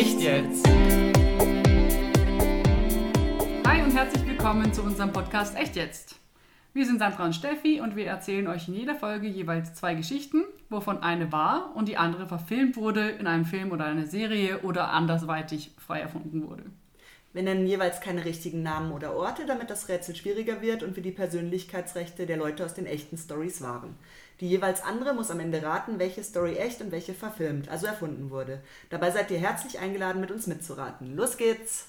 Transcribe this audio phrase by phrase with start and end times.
[0.00, 0.66] Echt jetzt?
[3.66, 6.14] Hi und herzlich willkommen zu unserem Podcast Echt jetzt.
[6.72, 10.44] Wir sind Sandra und Steffi und wir erzählen euch in jeder Folge jeweils zwei Geschichten,
[10.70, 14.88] wovon eine wahr und die andere verfilmt wurde in einem Film oder einer Serie oder
[14.88, 16.64] andersweitig frei erfunden wurde.
[17.34, 21.02] Wir nennen jeweils keine richtigen Namen oder Orte, damit das Rätsel schwieriger wird und wir
[21.02, 23.96] die Persönlichkeitsrechte der Leute aus den echten Stories wahren.
[24.40, 28.30] Die jeweils andere muss am Ende raten, welche Story echt und welche verfilmt, also erfunden
[28.30, 28.62] wurde.
[28.88, 31.14] Dabei seid ihr herzlich eingeladen, mit uns mitzuraten.
[31.14, 31.88] Los geht's!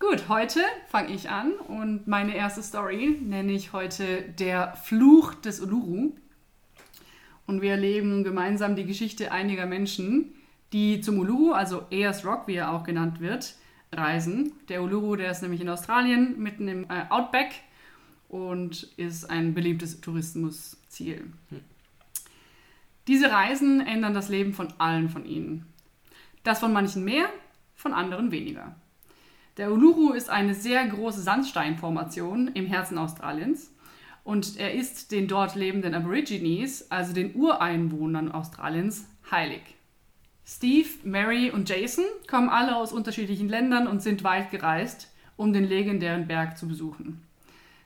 [0.00, 0.58] Gut, heute
[0.88, 6.12] fange ich an und meine erste Story nenne ich heute Der Fluch des Uluru.
[7.46, 10.34] Und wir erleben gemeinsam die Geschichte einiger Menschen,
[10.72, 13.54] die zum Uluru, also Ayers Rock, wie er auch genannt wird,
[13.92, 14.54] reisen.
[14.68, 17.52] Der Uluru, der ist nämlich in Australien, mitten im äh, Outback
[18.32, 21.30] und ist ein beliebtes Tourismusziel.
[21.50, 21.60] Hm.
[23.06, 25.66] Diese Reisen ändern das Leben von allen von ihnen.
[26.42, 27.26] Das von manchen mehr,
[27.74, 28.74] von anderen weniger.
[29.58, 33.70] Der Uluru ist eine sehr große Sandsteinformation im Herzen Australiens
[34.24, 39.62] und er ist den dort lebenden Aborigines, also den Ureinwohnern Australiens, heilig.
[40.46, 45.64] Steve, Mary und Jason kommen alle aus unterschiedlichen Ländern und sind weit gereist, um den
[45.64, 47.22] legendären Berg zu besuchen.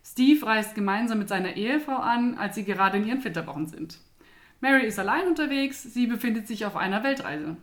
[0.08, 3.98] Steve reist gemeinsam mit seiner Ehefrau an, als sie gerade in ihren Flitterwochen sind.
[4.60, 7.56] Mary ist allein unterwegs, sie befindet sich auf einer Weltreise.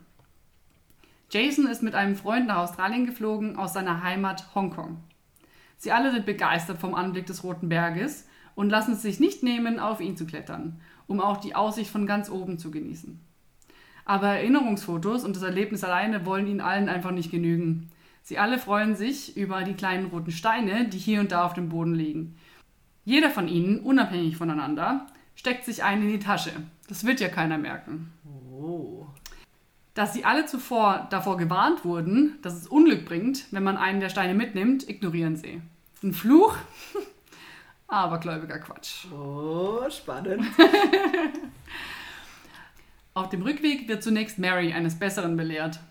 [1.31, 4.97] Jason ist mit einem Freund nach Australien geflogen aus seiner Heimat Hongkong.
[5.77, 9.80] Sie alle sind begeistert vom Anblick des Roten Berges und lassen es sich nicht nehmen,
[9.80, 13.19] auf ihn zu klettern, um auch die Aussicht von ganz oben zu genießen.
[14.05, 17.89] Aber Erinnerungsfotos und das Erlebnis alleine wollen ihnen allen einfach nicht genügen.
[18.26, 21.68] Sie alle freuen sich über die kleinen roten Steine, die hier und da auf dem
[21.68, 22.38] Boden liegen.
[23.04, 26.52] Jeder von ihnen, unabhängig voneinander, steckt sich einen in die Tasche.
[26.88, 28.14] Das wird ja keiner merken.
[28.26, 29.08] Oh.
[29.94, 34.08] Dass sie alle zuvor davor gewarnt wurden, dass es Unglück bringt, wenn man einen der
[34.08, 35.62] Steine mitnimmt, ignorieren sie.
[36.02, 36.56] Ein Fluch?
[37.88, 39.06] Abergläubiger Quatsch.
[39.12, 40.45] Oh, spannend.
[43.14, 45.82] Auf dem Rückweg wird zunächst Mary eines Besseren belehrt.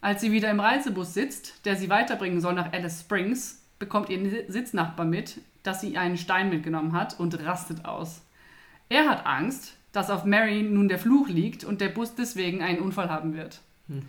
[0.00, 4.44] Als sie wieder im Reisebus sitzt, der sie weiterbringen soll nach Alice Springs, bekommt ihr
[4.48, 8.22] Sitznachbar mit, dass sie einen Stein mitgenommen hat und rastet aus.
[8.88, 12.80] Er hat Angst, dass auf Mary nun der Fluch liegt und der Bus deswegen einen
[12.80, 13.60] Unfall haben wird.
[13.88, 14.02] Hm.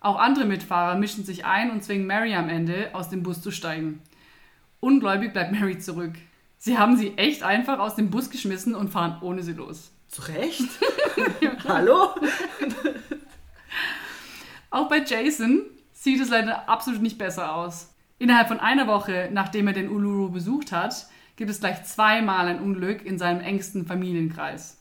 [0.00, 3.50] Auch andere Mitfahrer mischen sich ein und zwingen Mary am Ende, aus dem Bus zu
[3.50, 4.00] steigen.
[4.80, 6.14] Ungläubig bleibt Mary zurück.
[6.56, 9.90] Sie haben sie echt einfach aus dem Bus geschmissen und fahren ohne sie los.
[10.08, 10.68] Zu Recht?
[11.68, 12.14] Hallo?
[14.70, 15.62] Auch bei Jason
[15.92, 17.94] sieht es leider absolut nicht besser aus.
[18.18, 21.06] Innerhalb von einer Woche, nachdem er den Uluru besucht hat,
[21.36, 24.78] gibt es gleich zweimal ein Unglück in seinem engsten Familienkreis.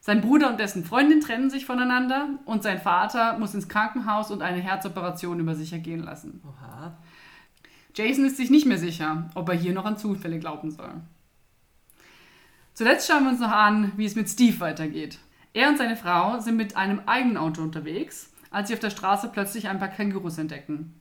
[0.00, 4.42] Sein Bruder und dessen Freundin trennen sich voneinander und sein Vater muss ins Krankenhaus und
[4.42, 6.40] eine Herzoperation über sich ergehen lassen.
[6.44, 6.96] Oha.
[7.94, 10.92] Jason ist sich nicht mehr sicher, ob er hier noch an Zufälle glauben soll.
[12.74, 15.18] Zuletzt schauen wir uns noch an, wie es mit Steve weitergeht.
[15.54, 19.28] Er und seine Frau sind mit einem eigenen Auto unterwegs, als sie auf der Straße
[19.28, 20.94] plötzlich ein paar Kängurus entdecken.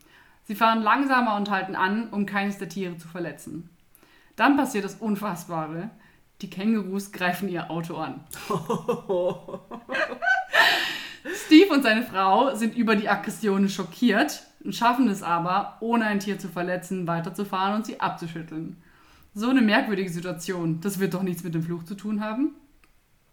[0.43, 3.69] Sie fahren langsamer und halten an, um keines der Tiere zu verletzen.
[4.35, 5.89] Dann passiert das Unfassbare.
[6.41, 8.19] Die Kängurus greifen ihr Auto an.
[11.45, 16.19] Steve und seine Frau sind über die Aggressionen schockiert und schaffen es aber, ohne ein
[16.19, 18.75] Tier zu verletzen, weiterzufahren und sie abzuschütteln.
[19.33, 20.81] So eine merkwürdige Situation.
[20.81, 22.53] Das wird doch nichts mit dem Fluch zu tun haben.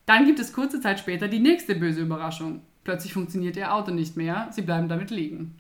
[0.07, 2.63] Dann gibt es kurze Zeit später die nächste böse Überraschung.
[2.85, 4.49] Plötzlich funktioniert ihr Auto nicht mehr.
[4.51, 5.57] Sie bleiben damit liegen.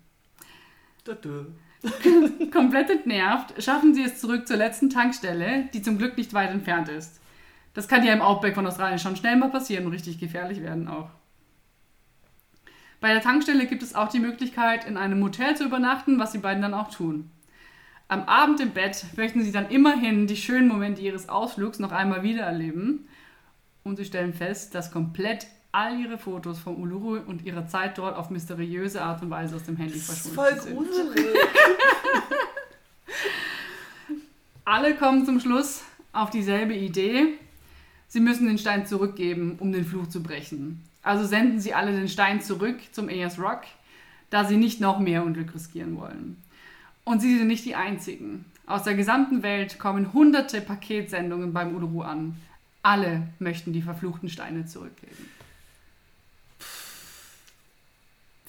[2.52, 6.88] Komplett entnervt schaffen sie es zurück zur letzten Tankstelle, die zum Glück nicht weit entfernt
[6.88, 7.20] ist.
[7.74, 10.88] Das kann ja im Outback von Australien schon schnell mal passieren und richtig gefährlich werden
[10.88, 11.10] auch.
[13.00, 16.38] Bei der Tankstelle gibt es auch die Möglichkeit, in einem Motel zu übernachten, was die
[16.38, 17.30] beiden dann auch tun.
[18.06, 22.22] Am Abend im Bett möchten sie dann immerhin die schönen Momente ihres Ausflugs noch einmal
[22.22, 23.08] wiedererleben.
[23.82, 28.16] Und sie stellen fest, dass komplett all ihre Fotos vom Uluru und ihrer Zeit dort
[28.16, 30.76] auf mysteriöse Art und Weise aus dem Handy verschwunden voll sind.
[30.76, 31.26] Voll gruselig.
[34.64, 35.82] Alle kommen zum Schluss
[36.12, 37.38] auf dieselbe Idee.
[38.06, 40.84] Sie müssen den Stein zurückgeben, um den Fluch zu brechen.
[41.02, 43.62] Also senden sie alle den Stein zurück zum Ayers Rock,
[44.30, 46.40] da sie nicht noch mehr Unglück riskieren wollen.
[47.04, 48.44] Und sie sind nicht die einzigen.
[48.66, 52.36] Aus der gesamten Welt kommen hunderte Paketsendungen beim Uluru an.
[52.82, 55.28] Alle möchten die verfluchten Steine zurückgeben.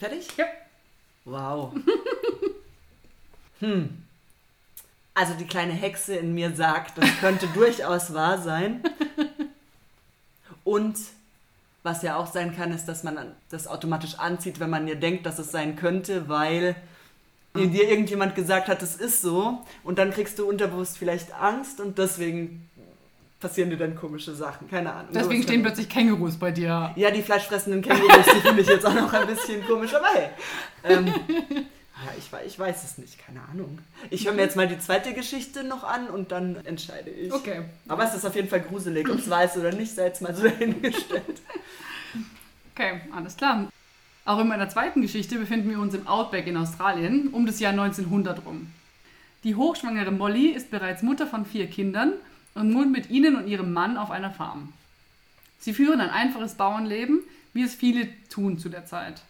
[0.04, 0.28] Fertig?
[0.36, 0.46] Ja.
[1.24, 1.72] Wow.
[3.62, 4.04] hm.
[5.14, 8.84] Also die kleine Hexe in mir sagt, das könnte durchaus wahr sein.
[10.66, 10.98] Und
[11.84, 15.26] Was ja auch sein kann, ist, dass man das automatisch anzieht, wenn man ja denkt,
[15.26, 16.76] dass es sein könnte, weil
[17.56, 19.62] dir irgendjemand gesagt hat, es ist so.
[19.84, 22.70] Und dann kriegst du unterbewusst vielleicht Angst und deswegen
[23.44, 24.70] passieren dir dann komische Sachen.
[24.70, 25.12] Keine Ahnung.
[25.14, 26.94] Deswegen stehen plötzlich Kängurus bei dir.
[26.96, 30.30] Ja, die fleischfressenden Kängurus, die finde ich jetzt auch noch ein bisschen komisch, aber hey.
[30.86, 33.80] Ähm, ja, ich, ich weiß es nicht, keine Ahnung.
[34.10, 37.34] Ich höre mir jetzt mal die zweite Geschichte noch an und dann entscheide ich.
[37.34, 37.64] Okay.
[37.90, 40.34] Aber es ist auf jeden Fall gruselig, ob es weiß oder nicht, sei jetzt mal
[40.34, 41.42] so dahingestellt.
[42.74, 43.68] Okay, alles klar.
[44.24, 47.74] Auch in meiner zweiten Geschichte befinden wir uns im Outback in Australien um das Jahr
[47.74, 48.72] 1900 rum.
[49.44, 52.14] Die hochschwangere Molly ist bereits Mutter von vier Kindern
[52.56, 54.74] und wohnt mit ihnen und ihrem Mann auf einer Farm.
[55.60, 57.22] Sie führen ein einfaches Bauernleben,
[57.54, 59.22] wie es viele tun zu der Zeit.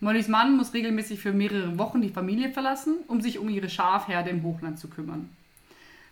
[0.00, 4.30] Mollys Mann muss regelmäßig für mehrere Wochen die Familie verlassen, um sich um ihre Schafherde
[4.30, 5.30] im Hochland zu kümmern.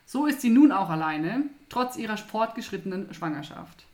[0.07, 3.85] So ist sie nun auch alleine, trotz ihrer fortgeschrittenen Schwangerschaft.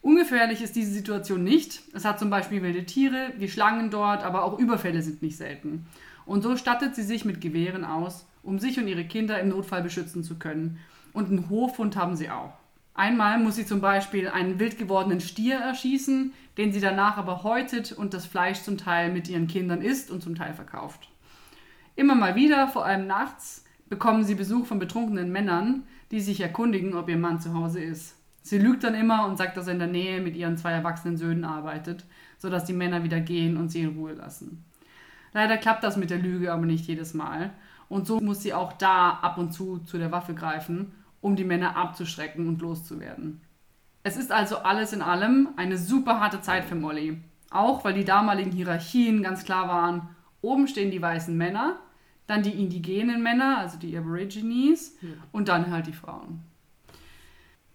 [0.00, 1.82] Ungefährlich ist diese Situation nicht.
[1.92, 5.86] Es hat zum Beispiel wilde Tiere, wie Schlangen dort, aber auch Überfälle sind nicht selten.
[6.26, 9.82] Und so stattet sie sich mit Gewehren aus, um sich und ihre Kinder im Notfall
[9.82, 10.78] beschützen zu können.
[11.12, 12.52] Und einen Hofhund haben sie auch.
[12.94, 17.92] Einmal muss sie zum Beispiel einen wild gewordenen Stier erschießen, den sie danach aber häutet
[17.92, 21.08] und das Fleisch zum Teil mit ihren Kindern isst und zum Teil verkauft.
[21.96, 26.94] Immer mal wieder, vor allem nachts, bekommen sie Besuch von betrunkenen Männern, die sich erkundigen,
[26.94, 28.16] ob ihr Mann zu Hause ist.
[28.42, 31.16] Sie lügt dann immer und sagt, dass er in der Nähe mit ihren zwei erwachsenen
[31.16, 32.04] Söhnen arbeitet,
[32.38, 34.64] sodass die Männer wieder gehen und sie in Ruhe lassen.
[35.32, 37.52] Leider klappt das mit der Lüge aber nicht jedes Mal
[37.88, 41.44] und so muss sie auch da ab und zu zu der Waffe greifen, um die
[41.44, 43.40] Männer abzuschrecken und loszuwerden.
[44.02, 47.22] Es ist also alles in allem eine super harte Zeit für Molly.
[47.50, 50.08] Auch weil die damaligen Hierarchien ganz klar waren,
[50.42, 51.78] oben stehen die weißen Männer,
[52.26, 55.10] dann die indigenen Männer, also die Aborigines, ja.
[55.30, 56.42] und dann halt die Frauen.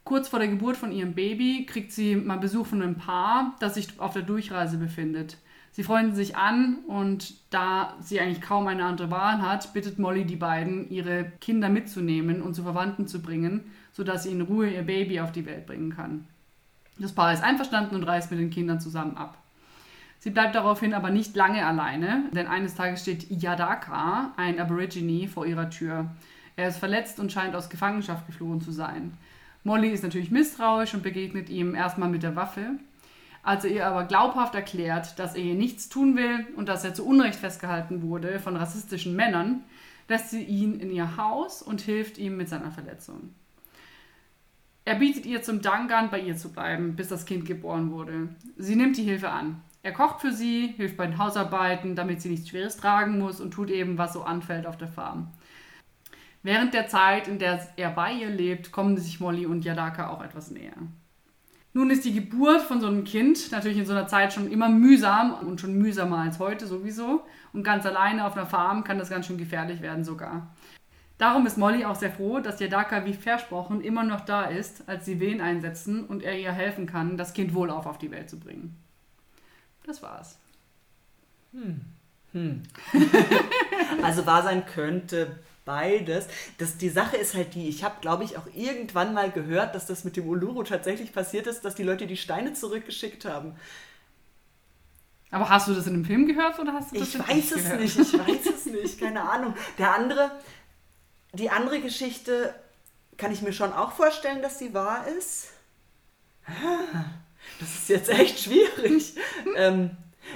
[0.03, 3.75] Kurz vor der Geburt von ihrem Baby kriegt sie mal Besuch von einem Paar, das
[3.75, 5.38] sich auf der Durchreise befindet.
[5.77, 10.25] Sie freunden sich an und da sie eigentlich kaum eine andere Wahl hat, bittet Molly
[10.25, 13.63] die beiden, ihre Kinder mitzunehmen und zu Verwandten zu bringen,
[13.94, 16.25] sodass sie in Ruhe ihr Baby auf die Welt bringen kann.
[16.97, 19.38] Das Paar ist einverstanden und reist mit den Kindern zusammen ab.
[20.18, 25.45] Sie bleibt daraufhin aber nicht lange alleine, denn eines Tages steht Yadaka, ein Aborigine, vor
[25.45, 26.07] ihrer Tür.
[26.56, 29.15] Er ist verletzt und scheint aus Gefangenschaft geflohen zu sein.
[29.63, 32.80] Molly ist natürlich misstrauisch und begegnet ihm erstmal mit der Waffe.
[33.47, 36.94] Als er ihr aber glaubhaft erklärt, dass er ihr nichts tun will und dass er
[36.94, 39.63] zu Unrecht festgehalten wurde von rassistischen Männern,
[40.09, 43.33] lässt sie ihn in ihr Haus und hilft ihm mit seiner Verletzung.
[44.83, 48.27] Er bietet ihr zum Dank an, bei ihr zu bleiben, bis das Kind geboren wurde.
[48.57, 49.61] Sie nimmt die Hilfe an.
[49.81, 53.51] Er kocht für sie, hilft bei den Hausarbeiten, damit sie nichts Schweres tragen muss und
[53.51, 55.31] tut eben, was so anfällt auf der Farm.
[56.44, 60.21] Während der Zeit, in der er bei ihr lebt, kommen sich Molly und Yadaka auch
[60.21, 60.75] etwas näher.
[61.77, 64.68] Nun ist die Geburt von so einem Kind natürlich in so einer Zeit schon immer
[64.68, 67.24] mühsam und schon mühsamer als heute sowieso.
[67.53, 70.56] Und ganz alleine auf einer Farm kann das ganz schön gefährlich werden sogar.
[71.19, 75.06] Darum ist Molly auch sehr froh, dass Yadaka wie versprochen immer noch da ist, als
[75.06, 78.39] sie Wehen einsetzen und er ihr helfen kann, das Kind wohlauf auf die Welt zu
[78.39, 78.75] bringen.
[79.85, 80.39] Das war's.
[81.51, 81.81] Hm.
[82.31, 82.63] Hm.
[84.01, 85.38] also wahr sein könnte
[85.68, 86.25] beides.
[86.58, 89.86] Das, die Sache ist halt die, ich habe, glaube ich, auch irgendwann mal gehört, dass
[89.86, 93.56] das mit dem Uluru tatsächlich passiert ist, dass die Leute die Steine zurückgeschickt haben.
[95.30, 97.64] Aber hast du das in einem Film gehört oder hast du das Ich weiß es
[97.64, 97.81] gehört?
[97.81, 99.54] nicht, ich weiß es nicht, keine Ahnung.
[99.78, 100.31] Der andere,
[101.33, 102.56] die andere Geschichte
[103.18, 105.50] kann ich mir schon auch vorstellen, dass sie wahr ist.
[107.59, 109.16] Das ist jetzt echt schwierig.
[109.57, 109.92] ähm,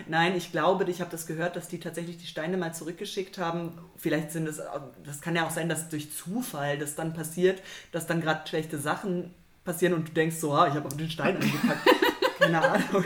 [0.07, 3.77] nein, ich glaube, ich habe das gehört, dass die tatsächlich die Steine mal zurückgeschickt haben.
[3.97, 4.61] Vielleicht sind es,
[5.03, 8.77] das kann ja auch sein, dass durch Zufall das dann passiert, dass dann gerade schlechte
[8.77, 9.33] Sachen
[9.63, 11.87] passieren und du denkst so, ah, ich habe auf den Stein angepackt.
[12.39, 13.05] Keine Ahnung.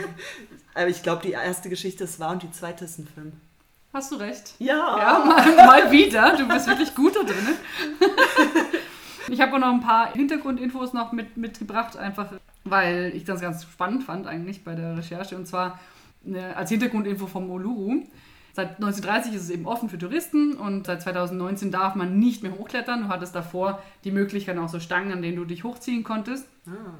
[0.74, 3.32] Aber ich glaube, die erste Geschichte ist wahr und die zweite ist ein Film.
[3.92, 4.54] Hast du recht?
[4.58, 4.98] Ja.
[4.98, 6.36] Ja, mal, mal wieder.
[6.36, 7.56] Du bist wirklich gut da drin.
[9.28, 12.28] Ich habe auch noch ein paar Hintergrundinfos noch mit, mitgebracht, einfach
[12.68, 15.36] weil ich das ganz spannend fand eigentlich bei der Recherche.
[15.36, 15.78] Und zwar
[16.54, 18.02] als Hintergrundinfo vom Uluru.
[18.52, 22.56] Seit 1930 ist es eben offen für Touristen und seit 2019 darf man nicht mehr
[22.56, 23.02] hochklettern.
[23.02, 26.48] Du hattest davor die Möglichkeit auch so Stangen, an denen du dich hochziehen konntest.
[26.66, 26.94] Ah.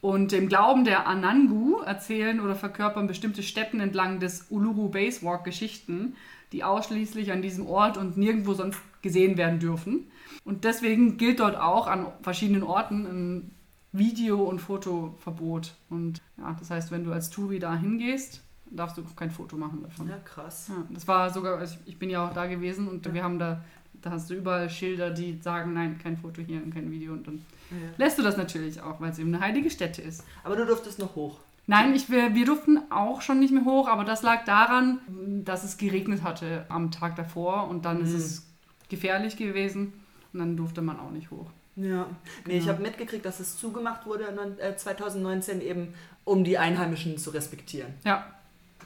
[0.00, 6.16] Und im Glauben der Anangu erzählen oder verkörpern bestimmte Städten entlang des Uluru Basewalk Geschichten,
[6.52, 10.10] die ausschließlich an diesem Ort und nirgendwo sonst gesehen werden dürfen.
[10.44, 13.50] Und deswegen gilt dort auch an verschiedenen Orten ein
[13.92, 15.74] Video- und Fotoverbot.
[15.88, 19.82] Und ja, das heißt, wenn du als Touri da hingehst, darfst du kein Foto machen
[19.82, 20.08] davon.
[20.08, 20.68] Ja, krass.
[20.68, 23.14] Ja, das war sogar, also ich bin ja auch da gewesen und ja.
[23.14, 23.62] wir haben da,
[24.02, 27.12] da hast du überall Schilder, die sagen, nein, kein Foto hier und kein Video.
[27.12, 27.76] Und dann ja.
[27.96, 30.24] lässt du das natürlich auch, weil es eben eine heilige Stätte ist.
[30.44, 31.38] Aber du durftest noch hoch.
[31.68, 35.00] Nein, ich, wir, wir durften auch schon nicht mehr hoch, aber das lag daran,
[35.44, 38.16] dass es geregnet hatte am Tag davor und dann ist Mhm.
[38.16, 38.46] es
[38.88, 39.92] gefährlich gewesen
[40.32, 41.50] und dann durfte man auch nicht hoch.
[41.74, 42.06] Ja,
[42.46, 45.92] nee, ich habe mitgekriegt, dass es zugemacht wurde neun- äh, 2019 eben,
[46.24, 47.92] um die Einheimischen zu respektieren.
[48.04, 48.24] Ja,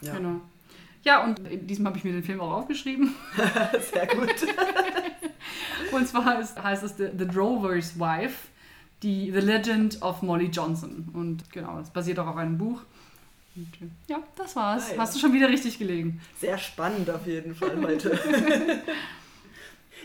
[0.03, 0.41] Ja, genau.
[1.03, 3.15] Ja, und diesmal habe ich mir den Film auch aufgeschrieben.
[3.93, 4.35] sehr gut.
[5.93, 8.49] Und zwar heißt, heißt es The, The Drover's Wife,
[9.03, 11.09] die The Legend of Molly Johnson.
[11.13, 12.83] Und genau, es basiert auch auf einem Buch.
[13.57, 14.91] Und, ja, das war's.
[14.91, 15.01] Ah, ja.
[15.01, 16.21] Hast du schon wieder richtig gelegen.
[16.39, 18.11] Sehr spannend auf jeden Fall heute.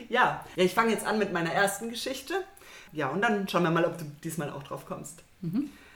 [0.09, 2.33] ja, ja, ich fange jetzt an mit meiner ersten Geschichte.
[2.91, 5.21] Ja, und dann schauen wir mal, ob du diesmal auch drauf kommst.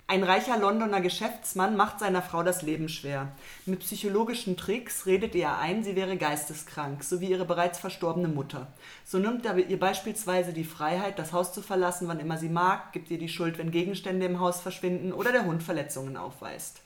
[0.09, 3.31] Ein reicher Londoner Geschäftsmann macht seiner Frau das Leben schwer.
[3.67, 8.73] Mit psychologischen Tricks redet er ein, sie wäre geisteskrank, so wie ihre bereits verstorbene Mutter.
[9.05, 12.91] So nimmt er ihr beispielsweise die Freiheit, das Haus zu verlassen, wann immer sie mag,
[12.91, 16.81] gibt ihr die Schuld, wenn Gegenstände im Haus verschwinden oder der Hund Verletzungen aufweist.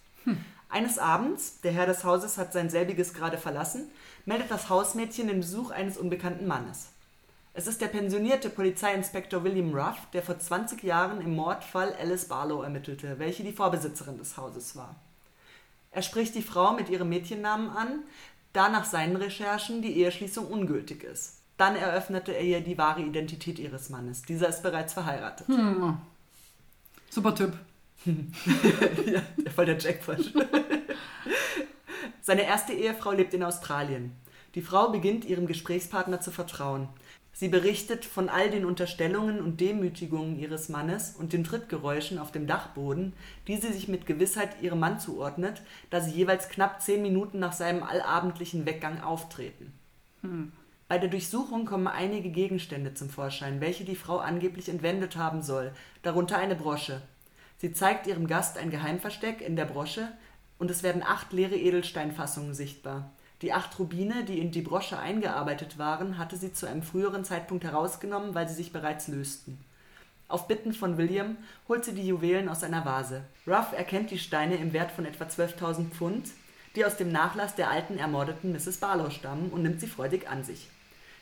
[0.67, 3.89] Eines Abends, der Herr des Hauses hat sein selbiges gerade verlassen,
[4.25, 6.89] meldet das Hausmädchen den Besuch eines unbekannten Mannes.
[7.55, 12.63] Es ist der pensionierte Polizeiinspektor William Ruff, der vor 20 Jahren im Mordfall Alice Barlow
[12.63, 14.95] ermittelte, welche die Vorbesitzerin des Hauses war.
[15.91, 17.99] Er spricht die Frau mit ihrem Mädchennamen an,
[18.53, 21.41] da nach seinen Recherchen die Eheschließung ungültig ist.
[21.57, 24.23] Dann eröffnete er ihr die wahre Identität ihres Mannes.
[24.23, 25.47] Dieser ist bereits verheiratet.
[25.47, 25.99] Hm.
[27.11, 27.53] Super Typ.
[29.05, 29.21] ja,
[29.53, 30.33] voll der Jackpot.
[32.21, 34.15] Seine erste Ehefrau lebt in Australien.
[34.55, 36.89] Die Frau beginnt ihrem Gesprächspartner zu vertrauen.
[37.35, 42.45] Sie berichtet von all den Unterstellungen und Demütigungen ihres Mannes und den Trittgeräuschen auf dem
[42.45, 43.13] Dachboden,
[43.47, 47.53] die sie sich mit Gewissheit ihrem Mann zuordnet, da sie jeweils knapp zehn Minuten nach
[47.53, 49.73] seinem allabendlichen Weggang auftreten.
[50.87, 55.71] Bei der Durchsuchung kommen einige Gegenstände zum Vorschein, welche die Frau angeblich entwendet haben soll,
[56.03, 57.01] darunter eine Brosche.
[57.57, 60.07] Sie zeigt ihrem Gast ein Geheimversteck in der Brosche
[60.59, 63.11] und es werden acht leere Edelsteinfassungen sichtbar.
[63.43, 67.65] Die acht Rubine, die in die Brosche eingearbeitet waren, hatte sie zu einem früheren Zeitpunkt
[67.65, 69.59] herausgenommen, weil sie sich bereits lösten.
[70.29, 71.35] Auf Bitten von William
[71.67, 73.25] holt sie die Juwelen aus einer Vase.
[73.45, 76.29] Ruff erkennt die Steine im Wert von etwa 12.000 Pfund,
[76.77, 78.77] die aus dem Nachlass der alten ermordeten Mrs.
[78.77, 80.69] Barlow stammen und nimmt sie freudig an sich.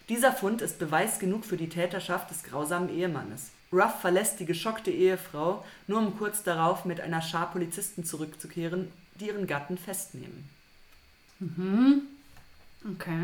[0.07, 3.49] Dieser Fund ist Beweis genug für die Täterschaft des grausamen Ehemannes.
[3.73, 9.25] Ruff verlässt die geschockte Ehefrau, nur um kurz darauf mit einer Schar Polizisten zurückzukehren, die
[9.25, 10.60] ihren Gatten festnehmen.
[11.41, 13.23] Okay.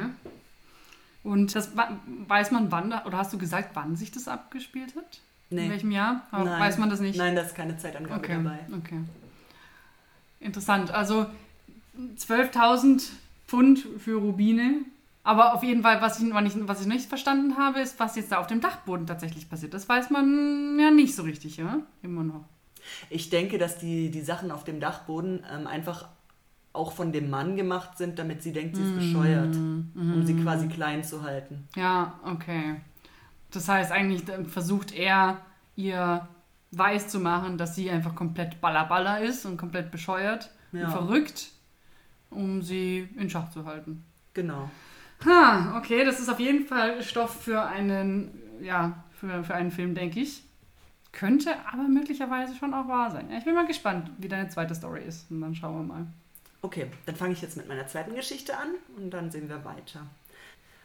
[1.23, 1.71] Und das
[2.27, 5.19] weiß man wann, da- oder hast du gesagt, wann sich das abgespielt hat?
[5.49, 5.69] In Nee.
[5.69, 6.23] welchem Jahr?
[6.31, 6.59] Aber Nein.
[6.61, 7.17] weiß man das nicht?
[7.17, 8.59] Nein, da ist keine Zeitangabe Okay, dabei.
[8.77, 8.99] okay.
[10.39, 10.91] Interessant.
[10.91, 11.25] Also
[12.17, 13.11] 12.000
[13.47, 14.81] Pfund für Rubine.
[15.23, 18.37] Aber auf jeden Fall, was ich, was ich nicht verstanden habe, ist, was jetzt da
[18.37, 19.73] auf dem Dachboden tatsächlich passiert.
[19.73, 21.79] Das weiß man ja nicht so richtig, ja?
[22.01, 22.45] Immer noch.
[23.09, 26.07] Ich denke, dass die, die Sachen auf dem Dachboden ähm, einfach
[26.77, 30.67] auch von dem Mann gemacht sind, damit sie denkt, sie ist bescheuert, um sie quasi
[30.67, 31.67] klein zu halten.
[31.75, 32.81] Ja, okay.
[33.51, 35.39] Das heißt, eigentlich äh, versucht er,
[35.75, 36.27] ihr
[36.71, 40.85] weiß zu machen, dass sie einfach komplett ballerballer ist und komplett bescheuert Ja.
[40.85, 41.47] und verrückt,
[42.29, 44.03] um sie in Schach zu halten.
[44.33, 44.69] Genau.
[45.25, 48.31] Ha, okay, das ist auf jeden Fall Stoff für einen,
[48.61, 50.43] ja, für, für einen Film, denke ich.
[51.13, 53.31] Könnte aber möglicherweise schon auch wahr sein.
[53.31, 55.31] Ja, ich bin mal gespannt, wie deine zweite Story ist.
[55.31, 56.05] Und dann schauen wir mal.
[56.67, 60.05] Okay, dann fange ich jetzt mit meiner zweiten Geschichte an und dann sehen wir weiter.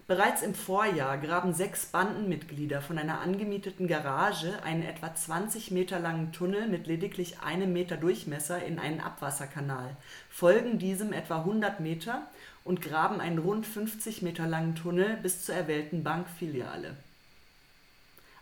[0.07, 6.31] Bereits im Vorjahr graben sechs Bandenmitglieder von einer angemieteten Garage einen etwa 20 Meter langen
[6.31, 9.97] Tunnel mit lediglich einem Meter Durchmesser in einen Abwasserkanal,
[10.31, 12.29] folgen diesem etwa 100 Meter
[12.63, 16.97] und graben einen rund 50 Meter langen Tunnel bis zur erwählten Bankfiliale.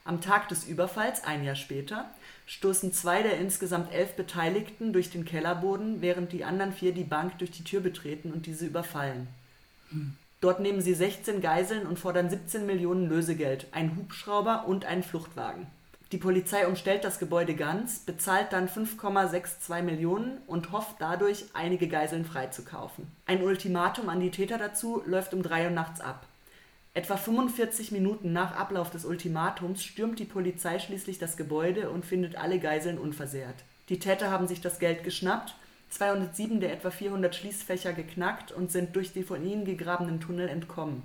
[0.04, 2.10] Am Tag des Überfalls, ein Jahr später,
[2.46, 7.38] stoßen zwei der insgesamt elf Beteiligten durch den Kellerboden, während die anderen vier die Bank
[7.38, 9.28] durch die Tür betreten und diese überfallen.
[10.40, 15.66] Dort nehmen sie 16 Geiseln und fordern 17 Millionen Lösegeld, einen Hubschrauber und einen Fluchtwagen.
[16.12, 22.24] Die Polizei umstellt das Gebäude ganz, bezahlt dann 5,62 Millionen und hofft dadurch, einige Geiseln
[22.24, 23.06] freizukaufen.
[23.26, 26.26] Ein Ultimatum an die Täter dazu läuft um 3 Uhr nachts ab.
[26.92, 32.34] Etwa 45 Minuten nach Ablauf des Ultimatums stürmt die Polizei schließlich das Gebäude und findet
[32.34, 33.54] alle Geiseln unversehrt.
[33.88, 35.54] Die Täter haben sich das Geld geschnappt,
[35.90, 41.04] 207 der etwa 400 Schließfächer geknackt und sind durch die von ihnen gegrabenen Tunnel entkommen.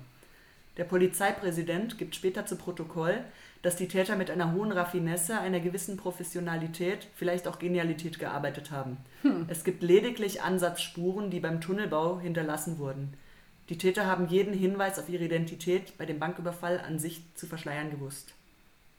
[0.76, 3.22] Der Polizeipräsident gibt später zu Protokoll,
[3.62, 8.96] dass die Täter mit einer hohen Raffinesse, einer gewissen Professionalität, vielleicht auch Genialität gearbeitet haben.
[9.48, 13.14] Es gibt lediglich Ansatzspuren, die beim Tunnelbau hinterlassen wurden.
[13.68, 17.90] Die Täter haben jeden Hinweis auf ihre Identität bei dem Banküberfall an sich zu verschleiern
[17.90, 18.34] gewusst.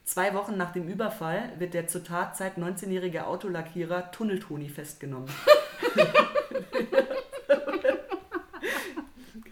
[0.04, 5.30] Zwei Wochen nach dem Überfall wird der zur Tatzeit 19-jährige Autolackierer Tunneltoni festgenommen.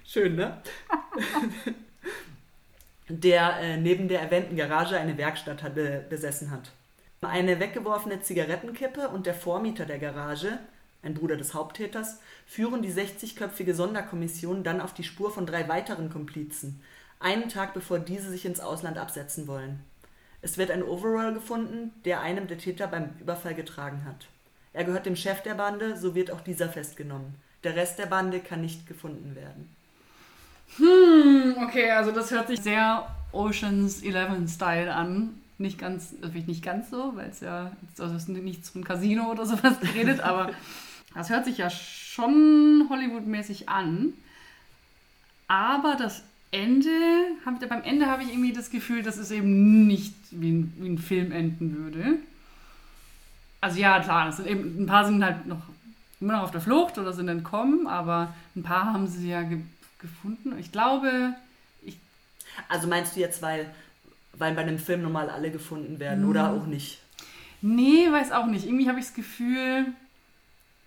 [0.05, 0.61] Schön, ne?
[3.09, 6.71] der äh, neben der erwähnten Garage eine Werkstatt hat, be besessen hat.
[7.21, 10.59] Eine weggeworfene Zigarettenkippe und der Vormieter der Garage,
[11.05, 16.09] ein Bruder des Haupttäters, führen die 60-köpfige Sonderkommission dann auf die Spur von drei weiteren
[16.09, 16.81] Komplizen,
[17.19, 19.79] einen Tag bevor diese sich ins Ausland absetzen wollen.
[20.41, 24.27] Es wird ein Overall gefunden, der einem der Täter beim Überfall getragen hat.
[24.73, 27.35] Er gehört dem Chef der Bande, so wird auch dieser festgenommen.
[27.63, 29.73] Der Rest der Bande kann nicht gefunden werden.
[30.77, 35.41] Hm, okay, also das hört sich sehr Oceans 11 Style an.
[35.57, 39.31] Nicht ganz, natürlich nicht ganz so, weil es ja, also es ist nichts von Casino
[39.31, 40.51] oder sowas geredet, aber
[41.15, 44.13] das hört sich ja schon Hollywood-mäßig an.
[45.47, 46.89] Aber das Ende,
[47.45, 50.89] hab, beim Ende habe ich irgendwie das Gefühl, dass es eben nicht wie ein, wie
[50.89, 52.19] ein Film enden würde.
[53.61, 55.61] Also ja, klar, sind eben, ein paar sind halt noch
[56.21, 59.59] immer noch auf der Flucht oder sind entkommen, aber ein paar haben sie ja ge
[59.99, 60.57] gefunden.
[60.59, 61.33] Ich glaube,
[61.83, 61.97] ich.
[62.69, 63.65] Also meinst du jetzt, weil,
[64.33, 66.99] weil bei einem Film normal alle gefunden werden oder auch nicht?
[67.61, 68.65] Nee, weiß auch nicht.
[68.65, 69.87] Irgendwie habe ich das Gefühl,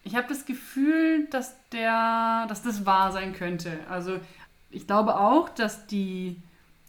[0.08, 3.78] ich habe das Gefühl, dass der, dass das wahr sein könnte.
[3.90, 4.18] Also
[4.70, 6.36] ich glaube auch, dass die,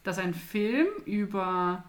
[0.05, 1.83] dass ein Film über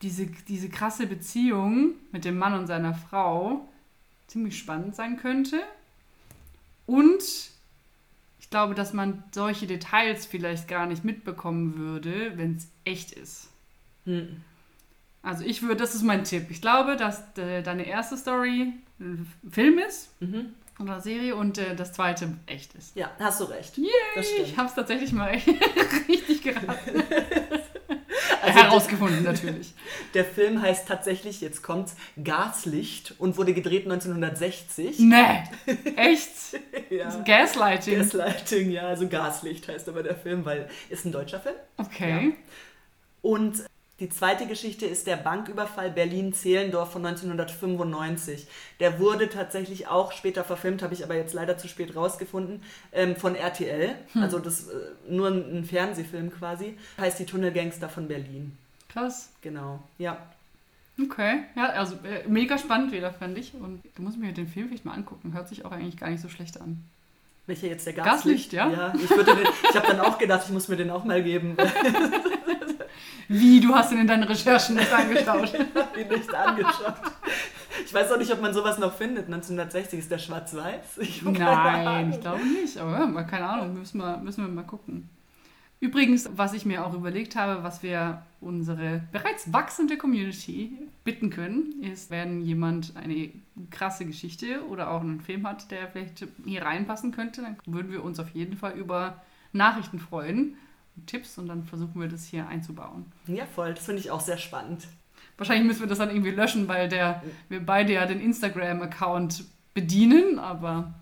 [0.00, 3.68] diese, diese krasse Beziehung mit dem Mann und seiner Frau
[4.26, 5.60] ziemlich spannend sein könnte.
[6.86, 7.22] Und
[8.38, 13.50] ich glaube, dass man solche Details vielleicht gar nicht mitbekommen würde, wenn es echt ist.
[14.06, 14.40] Hm.
[15.22, 16.46] Also ich würde, das ist mein Tipp.
[16.48, 20.54] Ich glaube, dass de, deine erste Story ein Film ist mhm.
[20.80, 22.96] Oder Serie und äh, das zweite echt ist.
[22.96, 23.76] Ja, hast du recht.
[23.78, 23.88] Yay,
[24.42, 25.30] ich habe es tatsächlich mal
[26.08, 27.02] richtig geraten.
[28.42, 29.74] Also herausgefunden natürlich.
[30.14, 34.98] Der Film heißt tatsächlich, jetzt kommt's, Gaslicht und wurde gedreht 1960.
[35.00, 35.44] Nee,
[35.96, 36.30] echt?
[36.90, 37.22] ja.
[37.22, 37.98] Gaslighting.
[37.98, 41.56] Gaslighting, ja, also Gaslicht heißt aber der Film, weil ist ein deutscher Film.
[41.76, 42.26] Okay.
[42.26, 42.32] Ja.
[43.22, 43.64] Und
[44.00, 48.46] die zweite Geschichte ist der Banküberfall Berlin-Zehlendorf von 1995.
[48.80, 53.14] Der wurde tatsächlich auch später verfilmt, habe ich aber jetzt leider zu spät rausgefunden, ähm,
[53.14, 53.94] von RTL.
[54.14, 54.22] Hm.
[54.22, 54.74] Also das äh,
[55.08, 56.78] nur ein Fernsehfilm quasi.
[56.98, 58.56] Heißt die Tunnelgangster von Berlin.
[58.88, 59.30] Krass.
[59.42, 60.16] Genau, ja.
[61.02, 63.52] Okay, ja, also äh, mega spannend wieder, fand ich.
[63.54, 65.34] Und du musst mir den Film vielleicht mal angucken.
[65.34, 66.82] Hört sich auch eigentlich gar nicht so schlecht an.
[67.46, 68.50] Welcher jetzt der Gaslicht?
[68.50, 68.70] Gaslicht ja.
[68.70, 71.56] ja ich ich habe dann auch gedacht, ich muss mir den auch mal geben.
[73.32, 75.44] Wie, du hast ihn in deinen Recherchen nicht angeschaut?
[75.54, 76.94] ich habe ihn nicht angeschaut.
[77.84, 79.26] Ich weiß auch nicht, ob man sowas noch findet.
[79.26, 80.98] 1960 ist der schwarz-weiß.
[81.22, 82.76] Nein, ich glaube nicht.
[82.76, 85.08] Aber keine Ahnung, müssen wir, müssen wir mal gucken.
[85.78, 90.72] Übrigens, was ich mir auch überlegt habe, was wir unsere bereits wachsende Community
[91.04, 93.30] bitten können, ist, wenn jemand eine
[93.70, 98.02] krasse Geschichte oder auch einen Film hat, der vielleicht hier reinpassen könnte, dann würden wir
[98.02, 100.56] uns auf jeden Fall über Nachrichten freuen.
[101.06, 103.06] Tipps und dann versuchen wir das hier einzubauen.
[103.26, 103.74] Ja, voll.
[103.74, 104.86] Das finde ich auch sehr spannend.
[105.36, 110.38] Wahrscheinlich müssen wir das dann irgendwie löschen, weil der, wir beide ja den Instagram-Account bedienen,
[110.38, 110.92] aber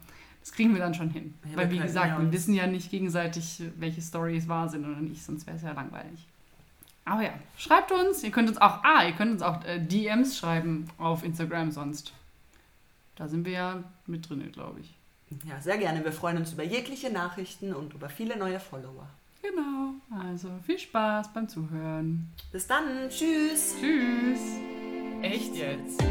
[0.41, 1.35] das kriegen wir dann schon hin.
[1.51, 5.25] Ja, weil, wie gesagt, wir wissen ja nicht gegenseitig, welche Stories wahr sind oder nicht,
[5.25, 6.27] sonst wäre es ja langweilig.
[7.05, 8.23] Aber ja, schreibt uns.
[8.23, 12.13] Ihr könnt uns auch, ah, ihr könnt uns auch äh, DMs schreiben auf Instagram sonst.
[13.17, 14.95] Da sind wir ja mit drin, glaube ich.
[15.45, 16.05] Ja, sehr gerne.
[16.05, 19.09] Wir freuen uns über jegliche Nachrichten und über viele neue Follower.
[19.43, 19.95] Genau.
[20.23, 22.29] Also viel Spaß beim Zuhören.
[22.53, 23.09] Bis dann.
[23.09, 23.77] Tschüss.
[23.81, 24.41] Tschüss.
[25.23, 26.03] Echt jetzt?